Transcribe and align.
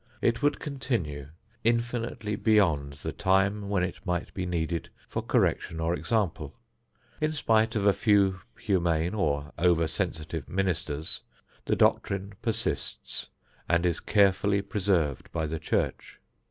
It 0.19 0.41
would 0.41 0.59
continue 0.59 1.27
infinitely 1.63 2.35
beyond 2.35 2.93
the 2.93 3.11
time 3.11 3.69
when 3.69 3.83
it 3.83 4.03
might 4.03 4.33
be 4.33 4.47
needed 4.47 4.89
for 5.07 5.21
correction 5.21 5.79
or 5.79 5.93
example. 5.93 6.55
In 7.21 7.33
spite 7.33 7.75
of 7.75 7.85
a 7.85 7.93
few 7.93 8.39
humane 8.57 9.13
or 9.13 9.53
over 9.59 9.85
sensitive 9.85 10.49
ministers, 10.49 11.21
the 11.65 11.75
doctrine 11.75 12.33
persists 12.41 13.27
and 13.69 13.85
is 13.85 13.99
carefully 13.99 14.63
preserved 14.63 15.31
by 15.31 15.45
the 15.45 15.59
church. 15.59 16.19